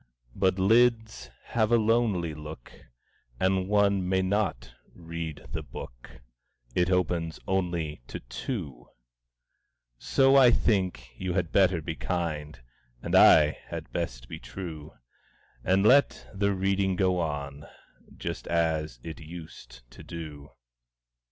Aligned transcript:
But 0.33 0.57
lids 0.57 1.29
have 1.49 1.71
a 1.71 1.77
lonely 1.77 2.33
look, 2.33 2.71
And 3.39 3.67
one 3.67 4.09
may 4.09 4.23
not 4.23 4.73
read 4.95 5.45
the 5.51 5.61
book 5.61 6.21
It 6.73 6.89
opens 6.89 7.39
only 7.47 8.01
to 8.07 8.19
two; 8.21 8.87
So 9.99 10.35
I 10.35 10.49
think 10.49 11.11
you 11.19 11.33
had 11.33 11.51
better 11.51 11.83
be 11.83 11.93
kind, 11.93 12.59
And 13.03 13.13
I 13.13 13.51
had 13.51 13.93
best 13.93 14.27
be 14.27 14.39
true, 14.39 14.91
And 15.63 15.85
let 15.85 16.27
the 16.33 16.51
reading 16.51 16.95
go 16.95 17.19
on, 17.19 17.67
Just 18.17 18.47
as 18.47 18.99
it 19.03 19.19
used 19.19 19.83
to 19.91 20.01
do. 20.01 20.49